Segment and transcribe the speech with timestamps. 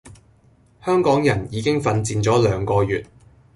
[0.83, 3.05] 香港人已經奮戰咗兩個月